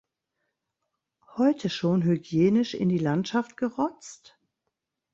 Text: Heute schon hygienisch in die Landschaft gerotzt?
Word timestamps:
Heute 1.37 1.69
schon 1.69 2.01
hygienisch 2.01 2.73
in 2.73 2.89
die 2.89 2.97
Landschaft 2.97 3.55
gerotzt? 3.55 4.35